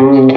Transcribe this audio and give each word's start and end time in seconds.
Mm-hmm. 0.00 0.27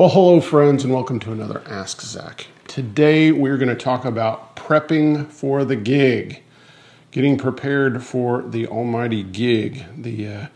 Well, 0.00 0.08
hello, 0.08 0.40
friends, 0.40 0.82
and 0.82 0.94
welcome 0.94 1.20
to 1.20 1.32
another 1.32 1.62
Ask 1.66 2.00
Zac. 2.00 2.46
Today, 2.66 3.32
we're 3.32 3.58
going 3.58 3.68
to 3.68 3.74
talk 3.74 4.06
about 4.06 4.56
prepping 4.56 5.26
for 5.26 5.62
the 5.62 5.76
gig, 5.76 6.42
getting 7.10 7.36
prepared 7.36 8.02
for 8.02 8.40
the 8.40 8.66
almighty 8.66 9.22
gig, 9.22 9.84
the 9.94 10.26
uh, 10.26 10.46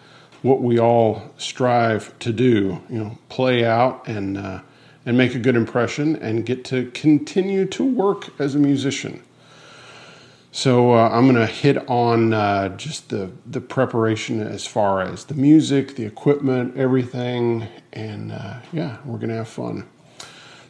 what 0.41 0.63
we 0.63 0.79
all 0.79 1.35
strive 1.37 2.19
to 2.21 2.33
do. 2.33 2.81
You 2.89 2.99
know, 2.99 3.19
play 3.29 3.67
out 3.67 4.09
and 4.09 4.39
uh, 4.39 4.61
and 5.05 5.19
make 5.19 5.35
a 5.35 5.39
good 5.39 5.57
impression, 5.57 6.17
and 6.17 6.47
get 6.47 6.65
to 6.65 6.91
continue 6.93 7.67
to 7.67 7.85
work 7.85 8.31
as 8.41 8.55
a 8.55 8.59
musician. 8.59 9.23
So 10.55 10.93
uh, 10.93 11.09
I'm 11.09 11.25
going 11.25 11.35
to 11.35 11.53
hit 11.53 11.89
on 11.91 12.33
uh, 12.33 12.69
just 12.77 13.09
the 13.09 13.33
the 13.45 13.61
preparation 13.61 14.41
as 14.41 14.65
far 14.65 15.03
as 15.03 15.25
the 15.25 15.35
music, 15.35 15.97
the 15.97 16.05
equipment, 16.05 16.77
everything, 16.77 17.67
and 17.93 18.31
uh, 18.31 18.61
yeah, 18.73 18.99
we're 19.05 19.19
going 19.19 19.31
to 19.31 19.35
have 19.35 19.49
fun. 19.49 19.85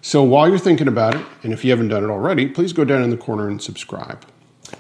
So 0.00 0.22
while 0.22 0.48
you're 0.48 0.58
thinking 0.58 0.88
about 0.88 1.16
it, 1.16 1.26
and 1.42 1.52
if 1.52 1.66
you 1.66 1.70
haven't 1.70 1.88
done 1.88 2.02
it 2.02 2.08
already, 2.08 2.48
please 2.48 2.72
go 2.72 2.86
down 2.86 3.02
in 3.02 3.10
the 3.10 3.18
corner 3.18 3.46
and 3.46 3.60
subscribe. 3.60 4.24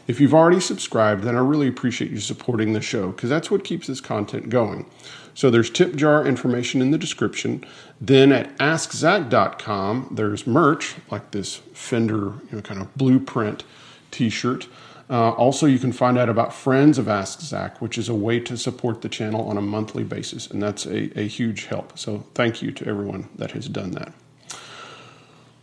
If 0.06 0.20
you've 0.20 0.32
already 0.32 0.58
subscribed, 0.58 1.24
then 1.24 1.36
I 1.36 1.40
really 1.40 1.68
appreciate 1.68 2.10
you 2.10 2.18
supporting 2.18 2.72
the 2.72 2.80
show 2.80 3.10
because 3.10 3.28
that's 3.28 3.50
what 3.50 3.62
keeps 3.62 3.86
this 3.86 4.00
content 4.00 4.48
going. 4.48 4.86
So 5.34 5.50
there's 5.50 5.68
tip 5.68 5.96
jar 5.96 6.26
information 6.26 6.80
in 6.80 6.92
the 6.92 6.98
description. 6.98 7.62
Then 8.00 8.32
at 8.32 8.56
askzac.com, 8.56 10.12
there's 10.12 10.46
merch 10.46 10.94
like 11.10 11.32
this 11.32 11.56
Fender 11.74 12.14
you 12.14 12.52
know, 12.52 12.62
kind 12.62 12.80
of 12.80 12.94
blueprint 12.96 13.64
t-shirt. 14.10 14.66
Uh, 15.10 15.30
also, 15.32 15.66
you 15.66 15.78
can 15.78 15.92
find 15.92 16.16
out 16.16 16.28
about 16.28 16.54
Friends 16.54 16.96
of 16.96 17.08
Ask 17.08 17.40
Zac, 17.40 17.80
which 17.82 17.98
is 17.98 18.08
a 18.08 18.14
way 18.14 18.40
to 18.40 18.56
support 18.56 19.02
the 19.02 19.08
channel 19.08 19.48
on 19.48 19.58
a 19.58 19.62
monthly 19.62 20.02
basis, 20.02 20.46
and 20.46 20.62
that's 20.62 20.86
a, 20.86 21.18
a 21.18 21.26
huge 21.28 21.66
help. 21.66 21.98
So, 21.98 22.24
thank 22.34 22.62
you 22.62 22.72
to 22.72 22.86
everyone 22.86 23.28
that 23.36 23.50
has 23.50 23.68
done 23.68 23.90
that. 23.92 24.12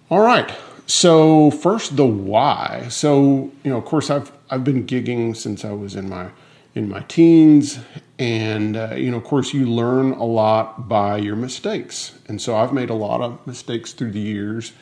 All 0.09 0.21
right. 0.21 0.53
So, 0.85 1.51
first, 1.51 1.95
the 1.95 2.05
why. 2.05 2.87
So, 2.89 3.51
you 3.63 3.71
know, 3.71 3.77
of 3.77 3.85
course, 3.85 4.09
I've 4.09 4.31
I've 4.49 4.63
been 4.63 4.85
gigging 4.85 5.35
since 5.35 5.65
I 5.65 5.71
was 5.71 5.95
in 5.95 6.09
my 6.09 6.29
in 6.75 6.87
my 6.87 6.99
teens, 7.01 7.79
and 8.19 8.77
uh, 8.77 8.93
you 8.95 9.09
know, 9.09 9.17
of 9.17 9.23
course, 9.23 9.53
you 9.53 9.65
learn 9.65 10.11
a 10.11 10.23
lot 10.23 10.87
by 10.87 11.17
your 11.17 11.35
mistakes, 11.35 12.13
and 12.27 12.41
so 12.41 12.55
I've 12.55 12.73
made 12.73 12.89
a 12.89 12.93
lot 12.95 13.21
of 13.21 13.45
mistakes 13.47 13.93
through 13.93 14.11
the 14.11 14.19
years, 14.19 14.73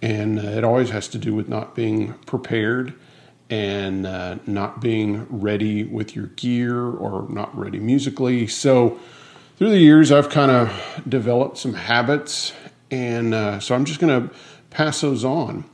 and 0.00 0.38
it 0.38 0.62
always 0.62 0.90
has 0.90 1.08
to 1.08 1.18
do 1.18 1.34
with 1.34 1.48
not 1.48 1.74
being 1.74 2.12
prepared 2.26 2.94
and 3.50 4.06
uh, 4.06 4.36
not 4.46 4.80
being 4.80 5.26
ready 5.30 5.84
with 5.84 6.16
your 6.16 6.26
gear 6.28 6.78
or 6.78 7.26
not 7.28 7.56
ready 7.56 7.78
musically. 7.78 8.46
So, 8.46 8.98
through 9.56 9.70
the 9.70 9.78
years, 9.78 10.12
I've 10.12 10.28
kind 10.28 10.50
of 10.50 11.02
developed 11.08 11.56
some 11.56 11.72
habits, 11.72 12.52
and 12.90 13.32
uh, 13.32 13.58
so 13.58 13.74
I'm 13.74 13.86
just 13.86 14.00
going 14.00 14.28
to 14.28 14.34
pass 14.68 15.00
those 15.00 15.24
on. 15.24 15.64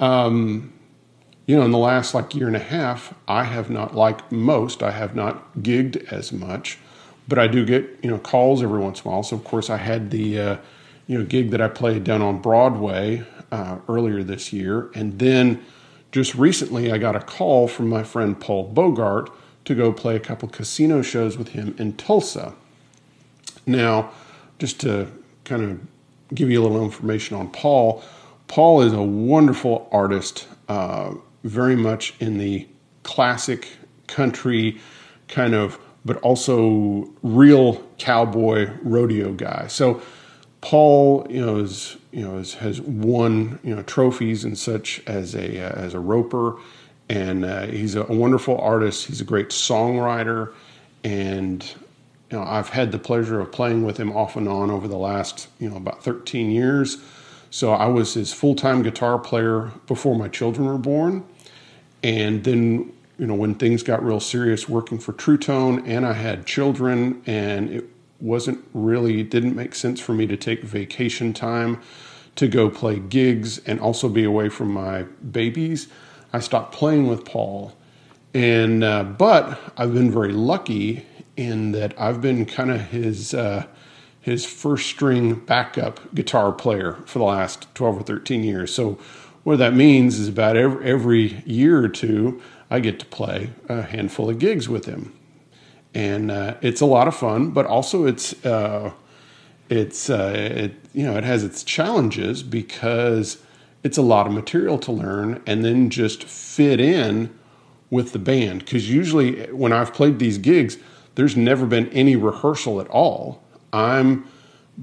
Um, 0.00 0.72
you 1.46 1.56
know, 1.56 1.62
in 1.62 1.70
the 1.70 1.78
last 1.78 2.12
like 2.12 2.34
year 2.34 2.46
and 2.46 2.56
a 2.56 2.60
half, 2.60 3.14
I 3.26 3.44
have 3.44 3.70
not, 3.70 3.94
like 3.94 4.30
most, 4.30 4.82
I 4.82 4.90
have 4.90 5.14
not 5.14 5.54
gigged 5.58 6.12
as 6.12 6.32
much, 6.32 6.78
but 7.28 7.38
I 7.38 7.46
do 7.46 7.64
get 7.64 7.98
you 8.02 8.10
know 8.10 8.18
calls 8.18 8.62
every 8.62 8.80
once 8.80 9.00
in 9.02 9.08
a 9.08 9.12
while. 9.12 9.22
So, 9.22 9.36
of 9.36 9.44
course, 9.44 9.70
I 9.70 9.78
had 9.78 10.10
the 10.10 10.40
uh, 10.40 10.56
you 11.06 11.18
know 11.18 11.24
gig 11.24 11.50
that 11.52 11.60
I 11.62 11.68
played 11.68 12.04
down 12.04 12.20
on 12.20 12.40
Broadway 12.40 13.24
uh, 13.50 13.78
earlier 13.88 14.22
this 14.22 14.52
year, 14.52 14.90
and 14.94 15.18
then 15.18 15.64
just 16.12 16.34
recently, 16.34 16.92
I 16.92 16.98
got 16.98 17.16
a 17.16 17.20
call 17.20 17.68
from 17.68 17.88
my 17.88 18.02
friend 18.02 18.38
Paul 18.38 18.64
Bogart 18.64 19.30
to 19.64 19.74
go 19.74 19.92
play 19.92 20.16
a 20.16 20.20
couple 20.20 20.48
casino 20.48 21.02
shows 21.02 21.36
with 21.36 21.48
him 21.48 21.74
in 21.78 21.94
Tulsa. 21.94 22.54
Now, 23.66 24.10
just 24.58 24.80
to 24.80 25.08
kind 25.44 25.62
of 25.62 25.80
give 26.34 26.50
you 26.50 26.60
a 26.60 26.64
little 26.64 26.82
information 26.82 27.36
on 27.36 27.50
Paul, 27.50 28.02
Paul 28.48 28.82
is 28.82 28.92
a 28.92 29.02
wonderful 29.02 29.88
artist, 29.90 30.46
uh, 30.68 31.14
very 31.42 31.76
much 31.76 32.14
in 32.20 32.38
the 32.38 32.66
classic 33.02 33.68
country 34.06 34.80
kind 35.28 35.54
of, 35.54 35.78
but 36.04 36.16
also 36.18 37.10
real 37.22 37.82
cowboy 37.98 38.70
rodeo 38.82 39.32
guy. 39.32 39.66
So, 39.66 40.00
Paul, 40.66 41.24
you 41.30 41.46
know, 41.46 41.58
is 41.58 41.96
you 42.10 42.22
know 42.22 42.38
is, 42.38 42.54
has 42.54 42.80
won 42.80 43.60
you 43.62 43.72
know 43.72 43.84
trophies 43.84 44.42
and 44.42 44.58
such 44.58 45.00
as 45.06 45.32
a 45.36 45.64
uh, 45.64 45.80
as 45.80 45.94
a 45.94 46.00
roper, 46.00 46.56
and 47.08 47.44
uh, 47.44 47.66
he's 47.68 47.94
a, 47.94 48.02
wonderful 48.02 48.58
artist. 48.58 49.06
He's 49.06 49.20
a 49.20 49.24
great 49.24 49.50
songwriter, 49.50 50.52
and 51.04 51.64
you 52.32 52.36
know 52.36 52.42
I've 52.42 52.70
had 52.70 52.90
the 52.90 52.98
pleasure 52.98 53.38
of 53.38 53.52
playing 53.52 53.84
with 53.84 53.96
him 53.96 54.10
off 54.10 54.34
and 54.34 54.48
on 54.48 54.72
over 54.72 54.88
the 54.88 54.96
last 54.96 55.46
you 55.60 55.70
know 55.70 55.76
about 55.76 56.02
13 56.02 56.50
years. 56.50 56.98
So 57.50 57.70
I 57.70 57.86
was 57.86 58.14
his 58.14 58.32
full 58.32 58.56
time 58.56 58.82
guitar 58.82 59.20
player 59.20 59.70
before 59.86 60.16
my 60.16 60.26
children 60.26 60.66
were 60.66 60.78
born, 60.78 61.24
and 62.02 62.42
then 62.42 62.92
you 63.20 63.26
know 63.28 63.36
when 63.36 63.54
things 63.54 63.84
got 63.84 64.04
real 64.04 64.18
serious 64.18 64.68
working 64.68 64.98
for 64.98 65.12
Truetone, 65.12 65.86
and 65.86 66.04
I 66.04 66.14
had 66.14 66.44
children, 66.44 67.22
and 67.24 67.70
it 67.70 67.95
wasn't 68.20 68.64
really 68.72 69.22
didn't 69.22 69.54
make 69.54 69.74
sense 69.74 70.00
for 70.00 70.12
me 70.14 70.26
to 70.26 70.36
take 70.36 70.62
vacation 70.62 71.32
time 71.32 71.80
to 72.36 72.48
go 72.48 72.68
play 72.68 72.98
gigs 72.98 73.58
and 73.66 73.80
also 73.80 74.08
be 74.08 74.24
away 74.24 74.48
from 74.48 74.72
my 74.72 75.02
babies. 75.30 75.88
I 76.32 76.40
stopped 76.40 76.74
playing 76.74 77.06
with 77.06 77.24
Paul, 77.24 77.74
and 78.34 78.84
uh, 78.84 79.04
but 79.04 79.58
I've 79.76 79.94
been 79.94 80.10
very 80.10 80.32
lucky 80.32 81.06
in 81.36 81.72
that 81.72 81.98
I've 81.98 82.20
been 82.20 82.44
kind 82.44 82.70
of 82.70 82.80
his 82.80 83.32
uh, 83.32 83.66
his 84.20 84.44
first 84.44 84.88
string 84.88 85.34
backup 85.34 86.14
guitar 86.14 86.52
player 86.52 86.94
for 87.06 87.18
the 87.18 87.24
last 87.24 87.74
twelve 87.74 87.98
or 87.98 88.02
thirteen 88.02 88.44
years. 88.44 88.74
So 88.74 88.98
what 89.44 89.58
that 89.58 89.74
means 89.74 90.18
is 90.18 90.28
about 90.28 90.56
every, 90.56 90.90
every 90.90 91.42
year 91.46 91.78
or 91.78 91.88
two, 91.88 92.42
I 92.68 92.80
get 92.80 92.98
to 92.98 93.06
play 93.06 93.50
a 93.68 93.82
handful 93.82 94.28
of 94.28 94.40
gigs 94.40 94.68
with 94.68 94.86
him. 94.86 95.15
And 95.96 96.30
uh, 96.30 96.56
it's 96.60 96.82
a 96.82 96.86
lot 96.86 97.08
of 97.08 97.16
fun, 97.16 97.52
but 97.52 97.64
also 97.64 98.04
it's, 98.04 98.44
uh, 98.44 98.92
it's 99.70 100.10
uh, 100.10 100.32
it, 100.36 100.74
you 100.92 101.04
know, 101.06 101.16
it 101.16 101.24
has 101.24 101.42
its 101.42 101.64
challenges 101.64 102.42
because 102.42 103.42
it's 103.82 103.96
a 103.96 104.02
lot 104.02 104.26
of 104.26 104.34
material 104.34 104.78
to 104.80 104.92
learn 104.92 105.42
and 105.46 105.64
then 105.64 105.88
just 105.88 106.24
fit 106.24 106.80
in 106.80 107.34
with 107.88 108.12
the 108.12 108.18
band. 108.18 108.60
Because 108.60 108.90
usually 108.90 109.46
when 109.52 109.72
I've 109.72 109.94
played 109.94 110.18
these 110.18 110.36
gigs, 110.36 110.76
there's 111.14 111.34
never 111.34 111.64
been 111.64 111.88
any 111.88 112.14
rehearsal 112.14 112.78
at 112.78 112.88
all. 112.88 113.42
I'm 113.72 114.26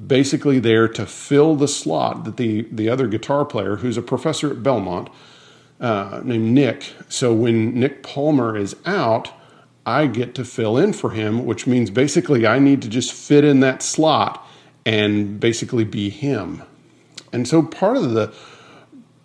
basically 0.07 0.57
there 0.57 0.87
to 0.87 1.05
fill 1.05 1.55
the 1.55 1.67
slot 1.67 2.23
that 2.23 2.37
the 2.37 2.63
the 2.71 2.89
other 2.89 3.07
guitar 3.07 3.45
player, 3.45 3.75
who's 3.75 3.97
a 3.97 4.01
professor 4.01 4.49
at 4.49 4.63
Belmont, 4.63 5.09
uh, 5.79 6.21
named 6.23 6.53
Nick. 6.55 6.91
So 7.07 7.35
when 7.35 7.79
Nick 7.79 8.01
Palmer 8.01 8.57
is 8.57 8.75
out, 8.87 9.31
I 9.85 10.07
get 10.07 10.35
to 10.35 10.45
fill 10.45 10.77
in 10.77 10.93
for 10.93 11.11
him, 11.11 11.45
which 11.45 11.67
means 11.67 11.89
basically 11.89 12.47
I 12.47 12.59
need 12.59 12.81
to 12.83 12.89
just 12.89 13.13
fit 13.13 13.43
in 13.43 13.59
that 13.61 13.81
slot 13.81 14.47
and 14.85 15.39
basically 15.39 15.83
be 15.83 16.09
him. 16.09 16.63
And 17.31 17.47
so 17.47 17.63
part 17.63 17.97
of 17.97 18.11
the 18.11 18.33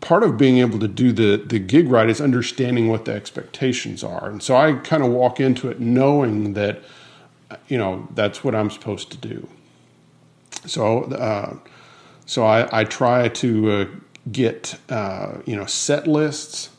part 0.01 0.23
of 0.23 0.39
being 0.39 0.59
able 0.59 0.79
to 0.79 0.89
do 0.89 1.13
the 1.13 1.37
the 1.37 1.59
gig 1.59 1.89
right 1.89 2.09
is 2.09 2.21
understanding 2.21 2.89
what 2.89 3.05
the 3.05 3.13
expectations 3.13 4.03
are. 4.03 4.29
And 4.29 4.43
so 4.43 4.57
I 4.57 4.75
kind 4.75 5.03
of 5.03 5.11
walk 5.11 5.41
into 5.41 5.69
it 5.69 5.81
knowing 5.81 6.55
that 6.55 6.83
you 7.69 7.79
know 7.79 8.09
that's 8.15 8.43
what 8.43 8.55
I'm 8.55 8.71
supposed 8.71 9.11
to 9.13 9.17
do. 9.17 9.49
So, 10.67 11.05
uh, 11.05 11.57
so 12.27 12.45
I, 12.45 12.81
I, 12.81 12.85
try 12.85 13.29
to 13.29 13.71
uh, 13.71 13.87
get 14.31 14.79
uh, 14.89 15.39
you 15.47 15.57
know 15.57 15.67
set 15.67 16.07
lists, 16.07 16.71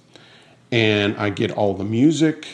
and 0.71 1.15
I 1.17 1.29
get 1.29 1.51
all 1.51 1.73
the 1.73 1.85
music, 1.85 2.47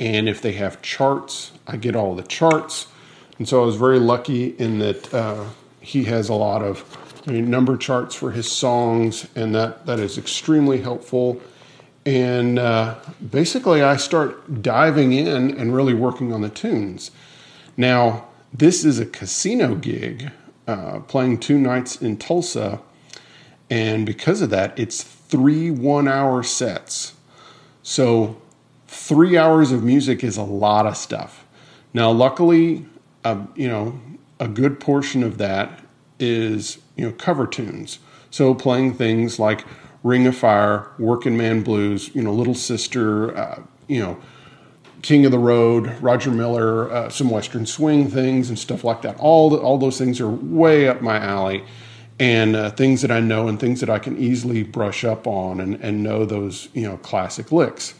and 0.00 0.28
if 0.28 0.42
they 0.42 0.52
have 0.52 0.82
charts, 0.82 1.52
I 1.66 1.76
get 1.76 1.96
all 1.96 2.14
the 2.14 2.22
charts. 2.22 2.88
And 3.38 3.48
so 3.48 3.62
I 3.62 3.66
was 3.66 3.76
very 3.76 3.98
lucky 3.98 4.48
in 4.58 4.78
that 4.78 5.12
uh, 5.12 5.44
he 5.80 6.04
has 6.04 6.28
a 6.28 6.34
lot 6.34 6.62
of 6.62 6.84
I 7.26 7.32
mean, 7.32 7.50
number 7.50 7.76
charts 7.76 8.14
for 8.14 8.32
his 8.32 8.50
songs, 8.50 9.26
and 9.34 9.54
that 9.54 9.86
that 9.86 9.98
is 9.98 10.18
extremely 10.18 10.80
helpful. 10.82 11.40
And 12.04 12.58
uh, 12.58 12.96
basically, 13.30 13.82
I 13.82 13.96
start 13.96 14.62
diving 14.62 15.12
in 15.12 15.58
and 15.58 15.74
really 15.74 15.94
working 15.94 16.32
on 16.32 16.42
the 16.42 16.50
tunes. 16.50 17.10
Now, 17.76 18.26
this 18.52 18.84
is 18.84 18.98
a 18.98 19.06
casino 19.06 19.74
gig, 19.74 20.30
uh, 20.66 21.00
playing 21.00 21.38
two 21.38 21.58
nights 21.58 22.00
in 22.00 22.18
Tulsa. 22.18 22.80
And 23.70 24.04
because 24.04 24.42
of 24.42 24.50
that, 24.50 24.78
it's 24.78 25.02
three 25.02 25.70
one 25.70 26.06
hour 26.06 26.42
sets. 26.42 27.14
So, 27.82 28.40
three 28.94 29.36
hours 29.36 29.72
of 29.72 29.82
music 29.82 30.22
is 30.22 30.36
a 30.36 30.42
lot 30.42 30.86
of 30.86 30.96
stuff. 30.96 31.44
Now, 31.92 32.10
luckily, 32.10 32.86
uh, 33.24 33.44
you 33.54 33.68
know, 33.68 34.00
a 34.40 34.48
good 34.48 34.80
portion 34.80 35.22
of 35.22 35.38
that 35.38 35.80
is, 36.18 36.78
you 36.96 37.06
know, 37.06 37.12
cover 37.12 37.46
tunes. 37.46 37.98
So, 38.30 38.54
playing 38.54 38.94
things 38.94 39.38
like 39.38 39.64
Ring 40.02 40.26
of 40.26 40.36
Fire, 40.36 40.90
Working 40.98 41.36
Man 41.36 41.62
Blues, 41.62 42.14
you 42.14 42.22
know, 42.22 42.32
Little 42.32 42.54
Sister, 42.54 43.36
uh, 43.36 43.62
you 43.88 44.00
know, 44.00 44.20
King 45.02 45.26
of 45.26 45.32
the 45.32 45.38
Road, 45.38 45.94
Roger 46.00 46.30
Miller, 46.30 46.90
uh, 46.90 47.08
some 47.10 47.30
Western 47.30 47.66
swing 47.66 48.08
things 48.08 48.48
and 48.48 48.58
stuff 48.58 48.84
like 48.84 49.02
that. 49.02 49.18
All 49.18 49.50
the, 49.50 49.58
all 49.58 49.76
those 49.76 49.98
things 49.98 50.20
are 50.20 50.28
way 50.28 50.88
up 50.88 51.02
my 51.02 51.18
alley, 51.18 51.64
and 52.18 52.56
uh, 52.56 52.70
things 52.70 53.02
that 53.02 53.10
I 53.10 53.20
know 53.20 53.48
and 53.48 53.60
things 53.60 53.80
that 53.80 53.90
I 53.90 53.98
can 53.98 54.16
easily 54.16 54.62
brush 54.62 55.04
up 55.04 55.26
on 55.26 55.60
and, 55.60 55.74
and 55.76 56.02
know 56.02 56.24
those 56.24 56.68
you 56.72 56.82
know 56.82 56.96
classic 56.98 57.52
licks. 57.52 57.94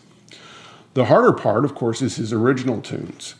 The 0.95 1.07
harder 1.07 1.33
part, 1.33 1.65
of 1.65 1.75
course, 1.75 2.01
is 2.03 2.17
his 2.17 2.33
original 2.33 2.81
tunes. 2.81 3.35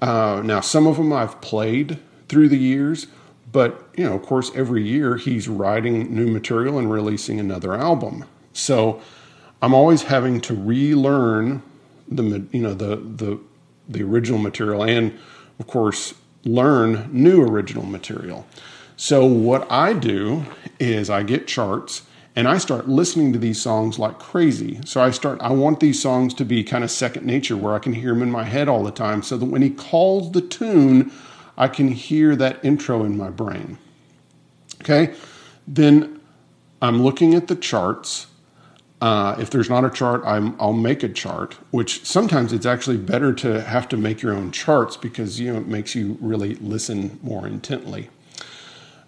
Uh, 0.00 0.42
now, 0.44 0.60
some 0.60 0.86
of 0.86 0.96
them 0.96 1.12
I've 1.12 1.40
played 1.40 1.98
through 2.28 2.48
the 2.48 2.58
years, 2.58 3.08
but 3.52 3.88
you 3.96 4.04
know, 4.04 4.14
of 4.14 4.22
course, 4.22 4.50
every 4.54 4.82
year 4.82 5.16
he's 5.16 5.48
writing 5.48 6.14
new 6.14 6.28
material 6.28 6.78
and 6.78 6.90
releasing 6.90 7.40
another 7.40 7.74
album. 7.74 8.24
So 8.52 9.00
I'm 9.60 9.74
always 9.74 10.02
having 10.02 10.40
to 10.42 10.54
relearn 10.54 11.62
the 12.08 12.44
you 12.52 12.62
know 12.62 12.74
the 12.74 12.96
the 12.96 13.38
the 13.88 14.02
original 14.02 14.38
material 14.38 14.82
and 14.82 15.16
of 15.58 15.66
course 15.66 16.14
learn 16.44 17.08
new 17.12 17.42
original 17.42 17.84
material. 17.84 18.46
So 18.96 19.24
what 19.24 19.70
I 19.70 19.92
do 19.92 20.44
is 20.78 21.10
I 21.10 21.22
get 21.22 21.46
charts 21.46 22.02
and 22.36 22.46
I 22.46 22.58
start 22.58 22.88
listening 22.88 23.32
to 23.32 23.38
these 23.38 23.60
songs 23.60 23.98
like 23.98 24.18
crazy. 24.18 24.80
So 24.84 25.00
I 25.00 25.10
start 25.10 25.40
I 25.40 25.50
want 25.52 25.80
these 25.80 26.00
songs 26.00 26.34
to 26.34 26.44
be 26.44 26.62
kind 26.62 26.84
of 26.84 26.90
second 26.90 27.26
nature 27.26 27.56
where 27.56 27.74
I 27.74 27.78
can 27.78 27.92
hear 27.92 28.12
them 28.12 28.22
in 28.22 28.30
my 28.30 28.44
head 28.44 28.68
all 28.68 28.82
the 28.82 28.90
time 28.90 29.22
so 29.22 29.36
that 29.36 29.46
when 29.46 29.62
he 29.62 29.70
calls 29.70 30.32
the 30.32 30.40
tune 30.40 31.10
I 31.58 31.68
can 31.68 31.88
hear 31.88 32.36
that 32.36 32.64
intro 32.64 33.04
in 33.04 33.16
my 33.16 33.30
brain. 33.30 33.78
Okay? 34.80 35.14
Then 35.66 36.20
I'm 36.80 37.02
looking 37.02 37.34
at 37.34 37.48
the 37.48 37.56
charts 37.56 38.28
uh, 39.00 39.34
if 39.38 39.48
there's 39.48 39.70
not 39.70 39.84
a 39.84 39.90
chart, 39.90 40.22
i 40.24 40.38
will 40.38 40.74
make 40.74 41.02
a 41.02 41.08
chart, 41.08 41.56
which 41.70 42.04
sometimes 42.04 42.52
it's 42.52 42.66
actually 42.66 42.98
better 42.98 43.32
to 43.32 43.62
have 43.62 43.88
to 43.88 43.96
make 43.96 44.20
your 44.20 44.34
own 44.34 44.50
charts 44.50 44.96
because 44.96 45.40
you 45.40 45.50
know 45.50 45.58
it 45.58 45.66
makes 45.66 45.94
you 45.94 46.18
really 46.20 46.54
listen 46.56 47.18
more 47.22 47.46
intently. 47.46 48.10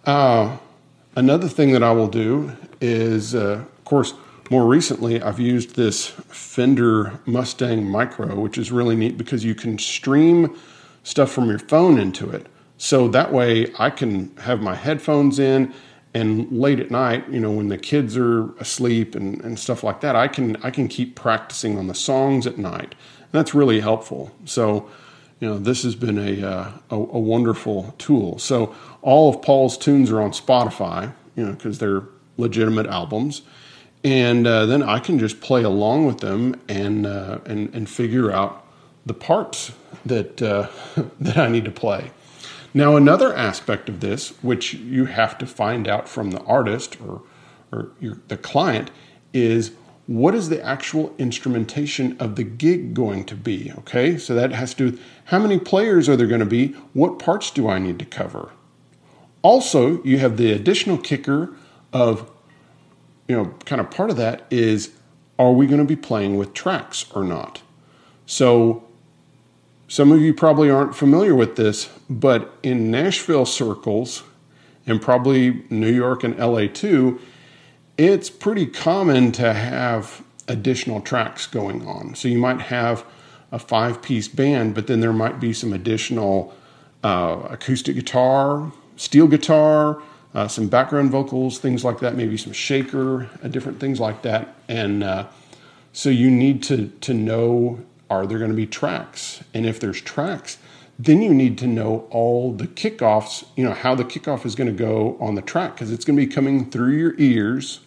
Uh, 0.07 0.57
another 1.17 1.49
thing 1.49 1.73
that 1.73 1.83
I 1.83 1.93
will 1.93 2.09
do 2.09 2.53
is, 2.81 3.35
uh, 3.35 3.65
of 3.65 3.85
course, 3.85 4.15
more 4.51 4.67
recently 4.67 5.23
I've 5.23 5.41
used 5.41 5.77
this 5.77 6.09
Fender 6.09 7.19
Mustang 7.27 7.89
Micro, 7.89 8.39
which 8.39 8.59
is 8.59 8.71
really 8.71 8.97
neat 8.97 9.17
because 9.17 9.45
you 9.45 9.55
can 9.55 9.79
stream 9.79 10.57
stuff 11.05 11.31
from 11.31 11.49
your 11.49 11.59
phone 11.59 11.99
into 11.99 12.31
it. 12.31 12.47
So 12.77 13.09
that 13.09 13.33
way 13.33 13.73
I 13.79 13.91
can 13.91 14.37
have 14.39 14.61
my 14.61 14.75
headphones 14.75 15.39
in 15.39 15.73
and 16.15 16.51
late 16.53 16.79
at 16.79 16.91
night 16.91 17.29
you 17.31 17.41
know 17.41 17.51
when 17.51 17.69
the 17.69 17.79
kids 17.79 18.17
are 18.17 18.53
asleep 18.57 19.15
and, 19.15 19.41
and 19.43 19.59
stuff 19.59 19.83
like 19.83 20.01
that 20.01 20.15
i 20.15 20.29
can 20.29 20.57
i 20.57 20.71
can 20.71 20.89
keep 20.89 21.15
practicing 21.15 21.79
on 21.79 21.87
the 21.87 21.95
songs 21.95 22.47
at 22.47 22.59
night 22.59 22.95
and 23.21 23.33
that's 23.33 23.55
really 23.55 23.81
helpful 23.81 24.31
so 24.45 24.89
you 25.43 25.49
know 25.49 25.59
this 25.59 25.83
has 25.83 25.97
been 25.97 26.19
a, 26.19 26.49
uh, 26.49 26.71
a, 26.91 26.95
a, 26.95 27.19
wonderful 27.19 27.97
tool. 27.99 28.39
So 28.39 28.73
all 29.03 29.29
of 29.29 29.43
paul's 29.43 29.77
tunes 29.77 30.09
are 30.13 30.23
on 30.23 30.31
spotify 30.31 31.13
you 31.35 31.45
know 31.45 31.53
because 31.53 31.81
they're 31.81 32.05
legitimate 32.37 32.87
albums. 32.87 33.43
And 34.05 34.47
uh, 34.47 34.67
then 34.67 34.83
i 34.85 35.01
can 35.01 35.19
just 35.19 35.41
play 35.41 35.65
along 35.65 36.07
with 36.07 36.21
them 36.21 36.61
and 36.69 37.07
uh, 37.07 37.41
and, 37.45 37.75
and 37.75 37.91
figure 37.91 38.31
out 38.31 38.65
the 39.05 39.15
parts 39.15 39.73
that 40.07 40.41
uh, 40.41 40.69
that 41.21 41.37
i 41.37 41.49
need 41.49 41.65
to 41.65 41.73
play. 41.73 42.13
Now, 42.75 42.97
another 42.97 43.35
aspect 43.35 43.89
of 43.89 44.01
this, 44.01 44.31
which 44.43 44.73
you 44.73 45.05
have 45.05 45.37
to 45.39 45.47
find 45.47 45.87
out 45.87 46.09
from 46.09 46.31
the 46.31 46.41
artist 46.45 46.99
or, 47.03 47.21
or 47.71 47.91
your, 48.01 48.19
the 48.29 48.39
client, 48.39 48.91
is 49.35 49.73
what 50.13 50.35
is 50.35 50.51
the 50.51 50.63
actual 50.63 51.15
instrumentation 51.17 52.15
of 52.21 52.37
the 52.37 52.45
gig 52.45 52.93
going 52.93 53.25
to 53.25 53.35
be? 53.35 53.73
Okay, 53.79 54.19
so 54.19 54.35
that 54.35 54.53
has 54.53 54.75
to 54.75 54.77
do 54.77 54.85
with 54.91 55.01
how 55.27 55.39
many 55.39 55.59
players 55.59 56.07
are 56.07 56.17
there 56.17 56.27
going 56.27 56.41
to 56.41 56.45
be? 56.47 56.69
What 56.93 57.19
parts 57.19 57.51
do 57.51 57.67
I 57.67 57.79
need 57.79 57.99
to 57.99 58.05
cover? 58.05 58.51
Also, 59.41 60.03
you 60.03 60.19
have 60.19 60.37
the 60.37 60.53
additional 60.53 60.99
kicker 60.99 61.57
of, 61.95 62.31
you 63.27 63.35
know, 63.35 63.55
kind 63.65 63.81
of 63.81 63.91
part 63.91 64.11
of 64.11 64.17
that 64.19 64.47
is 64.51 64.91
are 65.39 65.53
we 65.53 65.67
going 65.67 65.81
to 65.81 65.87
be 65.87 65.97
playing 65.97 66.37
with 66.37 66.53
tracks 66.53 67.07
or 67.15 67.25
not? 67.25 67.63
So 68.27 68.85
some 69.89 70.13
of 70.13 70.21
you 70.21 70.35
probably 70.35 70.69
aren't 70.69 70.95
familiar 70.95 71.35
with 71.35 71.57
this, 71.57 71.89
but 72.11 72.55
in 72.63 72.91
Nashville 72.91 73.47
circles, 73.47 74.25
and 74.87 75.01
probably 75.01 75.65
New 75.71 75.91
York 75.91 76.23
and 76.23 76.39
LA 76.39 76.67
too, 76.67 77.19
it's 77.99 78.31
pretty 78.31 78.67
common 78.67 79.33
to 79.33 79.53
have 79.53 80.23
additional 80.49 81.01
tracks 81.01 81.47
going 81.47 81.87
on. 81.87 82.15
So 82.15 82.29
you 82.29 82.39
might 82.39 82.61
have 82.63 83.05
a 83.51 83.59
five 83.59 84.03
piece 84.03 84.29
band, 84.29 84.75
but 84.75 84.87
then 84.87 85.01
there 85.01 85.13
might 85.13 85.39
be 85.39 85.53
some 85.53 85.73
additional 85.73 86.55
uh, 87.05 87.49
acoustic 87.51 87.97
guitar, 87.97 88.73
steel 88.97 89.27
guitar, 89.27 90.03
uh, 90.35 90.49
some 90.49 90.69
background 90.69 91.11
vocals, 91.11 91.59
things 91.59 91.85
like 91.85 92.01
that, 92.01 92.17
maybe 92.17 92.37
some 92.37 92.53
shaker, 92.53 93.29
uh, 93.43 93.49
different 93.49 93.79
things 93.79 94.01
like 94.01 94.23
that. 94.23 94.55
And 94.69 95.05
uh, 95.05 95.27
so 95.93 96.09
you 96.09 96.31
need 96.31 96.63
to, 96.65 96.89
to 97.03 97.13
know 97.13 97.81
are 98.09 98.27
there 98.27 98.39
going 98.39 98.51
to 98.51 98.57
be 98.57 98.67
tracks? 98.67 99.43
And 99.55 99.67
if 99.67 99.81
there's 99.81 100.01
tracks, 100.01 100.59
then 100.99 101.23
you 101.23 101.35
need 101.35 101.59
to 101.59 101.67
know 101.67 102.07
all 102.11 102.53
the 102.53 102.67
kickoffs, 102.69 103.45
you 103.57 103.65
know, 103.65 103.73
how 103.75 103.95
the 103.95 104.05
kickoff 104.05 104.47
is 104.47 104.55
going 104.55 104.69
to 104.69 104.77
go 104.77 105.17
on 105.21 105.35
the 105.35 105.43
track 105.43 105.75
because 105.75 105.91
it's 105.93 106.05
going 106.05 106.17
to 106.19 106.27
be 106.27 106.33
coming 106.33 106.71
through 106.71 106.93
your 106.93 107.15
ears. 107.19 107.81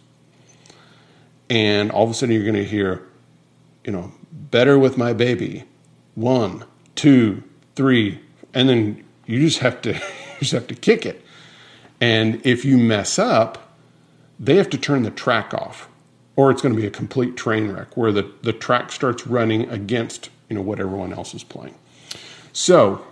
And 1.50 1.92
all 1.92 2.04
of 2.06 2.10
a 2.12 2.14
sudden 2.14 2.34
you're 2.36 2.44
going 2.44 2.56
to 2.56 2.66
hear, 2.66 3.04
you 3.86 3.92
know, 3.94 4.12
better 4.32 4.80
with 4.80 4.98
my 4.98 5.14
baby. 5.14 5.64
One, 6.16 6.66
two, 6.96 7.44
three. 7.76 8.20
And 8.54 8.70
then 8.70 9.04
you 9.26 9.40
just 9.40 9.60
have 9.60 9.82
to 9.84 9.94
you 9.94 10.40
just 10.40 10.52
have 10.54 10.68
to 10.68 10.76
kick 10.76 11.06
it. 11.06 11.24
And 12.02 12.46
if 12.46 12.66
you 12.66 12.78
mess 12.78 13.20
up, 13.20 13.78
they 14.40 14.56
have 14.58 14.70
to 14.72 14.78
turn 14.78 15.04
the 15.04 15.12
track 15.12 15.54
off. 15.54 15.88
or 16.36 16.52
it's 16.52 16.62
going 16.62 16.76
to 16.76 16.82
be 16.82 16.88
a 16.88 16.92
complete 16.92 17.38
train 17.38 17.72
wreck 17.72 17.96
where 17.96 18.12
the, 18.12 18.30
the 18.44 18.54
track 18.54 18.92
starts 18.92 19.26
running 19.28 19.70
against 19.70 20.30
you 20.50 20.56
know 20.56 20.62
what 20.62 20.80
everyone 20.80 21.14
else 21.14 21.34
is 21.34 21.44
playing. 21.44 21.76
So 22.56 23.06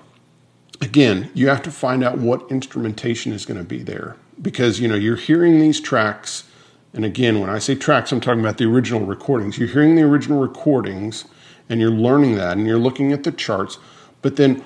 again, 0.80 1.30
you 1.34 1.50
have 1.50 1.62
to 1.64 1.72
find 1.72 2.02
out 2.02 2.18
what 2.18 2.50
instrumentation 2.50 3.34
is 3.34 3.46
going 3.46 3.58
to 3.58 3.66
be 3.66 3.84
there. 3.84 4.16
Because 4.42 4.80
you 4.80 4.88
know 4.88 4.96
you're 4.96 5.18
hearing 5.18 5.60
these 5.60 5.82
tracks 5.82 6.46
and 6.94 7.04
again 7.04 7.40
when 7.40 7.50
i 7.50 7.60
say 7.60 7.76
tracks 7.76 8.12
i'm 8.12 8.20
talking 8.20 8.40
about 8.40 8.58
the 8.58 8.66
original 8.66 9.06
recordings. 9.06 9.58
You're 9.58 9.68
hearing 9.68 9.96
the 9.96 10.02
original 10.04 10.40
recordings 10.40 11.26
and 11.70 11.80
you're 11.82 11.92
learning 11.92 12.36
that 12.36 12.58
and 12.58 12.66
you're 12.66 12.80
looking 12.80 13.12
at 13.12 13.24
the 13.24 13.32
charts 13.32 13.78
but 14.22 14.38
then 14.38 14.64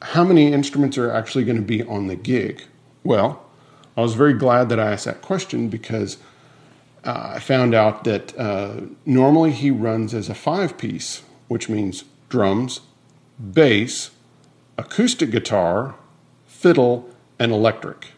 how 0.00 0.22
many 0.22 0.52
instruments 0.52 0.96
are 0.96 1.10
actually 1.10 1.44
going 1.44 1.56
to 1.56 1.62
be 1.62 1.82
on 1.82 2.06
the 2.06 2.16
gig? 2.16 2.62
Well 3.02 3.44
i 3.96 4.00
was 4.00 4.14
very 4.14 4.32
glad 4.32 4.68
that 4.68 4.80
i 4.80 4.92
asked 4.92 5.04
that 5.04 5.22
question 5.22 5.68
because 5.68 6.18
uh, 7.04 7.32
i 7.34 7.40
found 7.40 7.74
out 7.74 8.04
that 8.04 8.36
uh, 8.38 8.80
normally 9.04 9.50
he 9.50 9.70
runs 9.70 10.14
as 10.14 10.28
a 10.28 10.34
five 10.34 10.78
piece 10.78 11.22
which 11.48 11.68
means 11.68 12.04
drums 12.30 12.80
bass 13.38 14.10
acoustic 14.78 15.30
guitar 15.30 15.94
fiddle 16.46 17.08
and 17.38 17.52
electric 17.52 18.12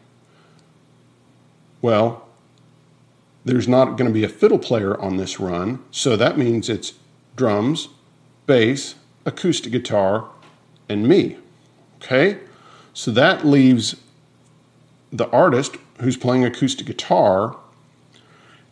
well, 1.80 2.28
there's 3.44 3.68
not 3.68 3.96
going 3.96 4.08
to 4.08 4.12
be 4.12 4.24
a 4.24 4.28
fiddle 4.28 4.58
player 4.58 4.98
on 5.00 5.16
this 5.16 5.38
run, 5.38 5.82
so 5.90 6.16
that 6.16 6.36
means 6.36 6.68
it's 6.68 6.94
drums, 7.36 7.88
bass, 8.46 8.96
acoustic 9.24 9.72
guitar, 9.72 10.28
and 10.88 11.06
me. 11.06 11.38
Okay? 11.96 12.38
So 12.92 13.10
that 13.12 13.46
leaves 13.46 13.96
the 15.12 15.28
artist 15.30 15.76
who's 16.00 16.16
playing 16.16 16.44
acoustic 16.44 16.86
guitar 16.86 17.56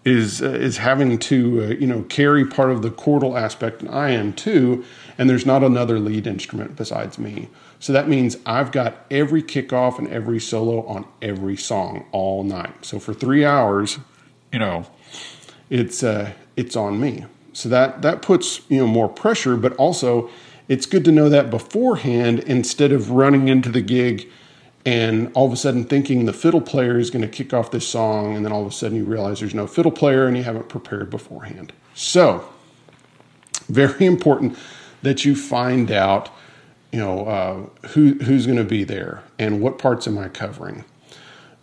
is 0.06 0.40
uh, 0.40 0.50
is 0.50 0.78
having 0.78 1.18
to 1.18 1.64
uh, 1.64 1.66
you 1.66 1.86
know 1.86 2.02
carry 2.04 2.46
part 2.46 2.70
of 2.70 2.80
the 2.80 2.90
chordal 2.90 3.38
aspect 3.38 3.82
and 3.82 3.90
I 3.90 4.10
am 4.10 4.32
too 4.32 4.84
and 5.18 5.28
there's 5.28 5.44
not 5.44 5.64
another 5.64 5.98
lead 5.98 6.26
instrument 6.26 6.76
besides 6.76 7.18
me. 7.18 7.48
So 7.80 7.92
that 7.92 8.08
means 8.08 8.36
I've 8.46 8.70
got 8.70 9.04
every 9.10 9.42
kickoff 9.42 9.98
and 9.98 10.08
every 10.08 10.40
solo 10.40 10.86
on 10.86 11.06
every 11.20 11.56
song 11.56 12.06
all 12.12 12.44
night. 12.44 12.84
So 12.84 12.98
for 12.98 13.12
3 13.12 13.44
hours, 13.44 13.98
you 14.52 14.60
know, 14.60 14.86
it's 15.68 16.02
uh 16.04 16.32
it's 16.56 16.76
on 16.76 17.00
me. 17.00 17.26
So 17.52 17.68
that 17.68 18.02
that 18.02 18.22
puts, 18.22 18.60
you 18.70 18.78
know, 18.78 18.86
more 18.86 19.08
pressure, 19.08 19.56
but 19.56 19.74
also 19.74 20.30
it's 20.68 20.86
good 20.86 21.04
to 21.04 21.12
know 21.12 21.28
that 21.28 21.50
beforehand 21.50 22.40
instead 22.40 22.92
of 22.92 23.10
running 23.10 23.48
into 23.48 23.70
the 23.70 23.82
gig 23.82 24.28
and 24.86 25.32
all 25.34 25.44
of 25.46 25.52
a 25.52 25.56
sudden 25.56 25.84
thinking 25.84 26.24
the 26.24 26.32
fiddle 26.32 26.60
player 26.60 26.96
is 26.96 27.10
going 27.10 27.22
to 27.22 27.28
kick 27.28 27.52
off 27.52 27.72
this 27.72 27.86
song, 27.86 28.36
and 28.36 28.44
then 28.44 28.52
all 28.52 28.62
of 28.62 28.68
a 28.68 28.72
sudden 28.72 28.96
you 28.96 29.04
realize 29.04 29.40
there's 29.40 29.54
no 29.54 29.66
fiddle 29.66 29.90
player 29.90 30.26
and 30.28 30.36
you 30.36 30.44
haven't 30.44 30.68
prepared 30.68 31.10
beforehand. 31.10 31.72
So, 31.94 32.48
very 33.68 34.06
important 34.06 34.56
that 35.02 35.24
you 35.24 35.34
find 35.34 35.90
out, 35.90 36.30
you 36.92 37.00
know, 37.00 37.26
uh, 37.26 37.88
who 37.88 38.14
who's 38.14 38.46
going 38.46 38.58
to 38.58 38.64
be 38.64 38.84
there 38.84 39.24
and 39.40 39.60
what 39.60 39.76
parts 39.78 40.06
am 40.06 40.16
I 40.16 40.28
covering. 40.28 40.84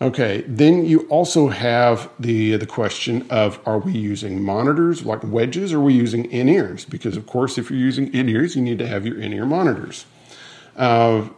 Okay, 0.02 0.44
then 0.46 0.86
you 0.86 1.08
also 1.08 1.48
have 1.48 2.10
the 2.20 2.58
the 2.58 2.66
question 2.66 3.26
of 3.30 3.58
are 3.66 3.80
we 3.80 3.94
using 3.94 4.44
monitors 4.44 5.06
like 5.06 5.24
wedges 5.24 5.72
or 5.72 5.78
are 5.78 5.84
we 5.84 5.94
using 5.94 6.26
in 6.26 6.50
ears? 6.50 6.84
Because 6.84 7.16
of 7.16 7.26
course, 7.26 7.58
if 7.58 7.70
you're 7.70 7.80
using 7.80 8.14
in 8.14 8.28
ears, 8.28 8.58
you 8.58 8.62
need 8.62 8.80
to 8.80 8.88
have 8.88 9.06
your 9.06 9.18
in 9.18 9.32
ear 9.32 9.46
monitors. 9.46 10.06
Uh, 10.76 11.30